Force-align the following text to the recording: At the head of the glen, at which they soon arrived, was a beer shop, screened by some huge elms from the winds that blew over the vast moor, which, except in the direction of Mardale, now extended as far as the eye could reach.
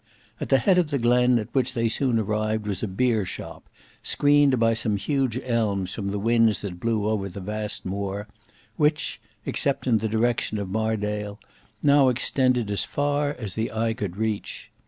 At 0.39 0.49
the 0.49 0.57
head 0.57 0.79
of 0.79 0.89
the 0.89 0.97
glen, 0.97 1.37
at 1.37 1.53
which 1.53 1.75
they 1.75 1.87
soon 1.87 2.17
arrived, 2.17 2.65
was 2.65 2.81
a 2.81 2.87
beer 2.87 3.23
shop, 3.23 3.69
screened 4.01 4.59
by 4.59 4.73
some 4.73 4.97
huge 4.97 5.39
elms 5.43 5.93
from 5.93 6.07
the 6.09 6.17
winds 6.17 6.61
that 6.61 6.79
blew 6.79 7.05
over 7.07 7.29
the 7.29 7.39
vast 7.39 7.85
moor, 7.85 8.27
which, 8.77 9.21
except 9.45 9.85
in 9.85 9.99
the 9.99 10.09
direction 10.09 10.57
of 10.57 10.69
Mardale, 10.69 11.37
now 11.83 12.09
extended 12.09 12.71
as 12.71 12.83
far 12.83 13.35
as 13.35 13.53
the 13.53 13.71
eye 13.71 13.93
could 13.93 14.17
reach. 14.17 14.71